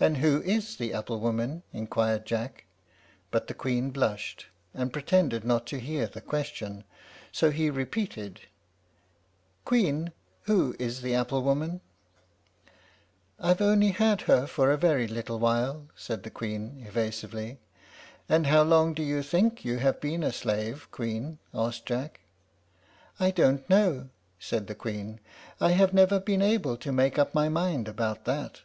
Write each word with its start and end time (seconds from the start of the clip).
"And 0.00 0.16
who 0.16 0.42
is 0.42 0.74
the 0.74 0.92
apple 0.92 1.20
woman?" 1.20 1.62
inquired 1.72 2.26
Jack; 2.26 2.64
but 3.30 3.46
the 3.46 3.54
Queen 3.54 3.92
blushed, 3.92 4.46
and 4.74 4.92
pretended 4.92 5.44
not 5.44 5.68
to 5.68 5.78
hear 5.78 6.08
the 6.08 6.20
question, 6.20 6.82
so 7.30 7.52
he 7.52 7.70
repeated, 7.70 8.40
"Queen, 9.64 10.10
who 10.46 10.74
is 10.80 11.00
the 11.00 11.14
apple 11.14 11.44
woman?" 11.44 11.80
"I've 13.38 13.60
only 13.60 13.90
had 13.90 14.22
her 14.22 14.48
for 14.48 14.72
a 14.72 14.76
very 14.76 15.06
little 15.06 15.38
while," 15.38 15.86
said 15.94 16.24
the 16.24 16.28
Queen, 16.30 16.82
evasively. 16.84 17.60
"And 18.28 18.48
how 18.48 18.64
long 18.64 18.94
do 18.94 19.02
you 19.04 19.22
think 19.22 19.64
you 19.64 19.78
have 19.78 20.00
been 20.00 20.24
a 20.24 20.32
slave. 20.32 20.90
Queen?" 20.90 21.38
asked 21.54 21.86
Jack. 21.86 22.18
"I 23.20 23.30
don't 23.30 23.70
know," 23.70 24.08
said 24.40 24.66
the 24.66 24.74
Queen. 24.74 25.20
"I 25.60 25.70
have 25.70 25.94
never 25.94 26.18
been 26.18 26.42
able 26.42 26.76
to 26.78 26.90
make 26.90 27.16
up 27.16 27.32
my 27.32 27.48
mind 27.48 27.86
about 27.86 28.24
that." 28.24 28.62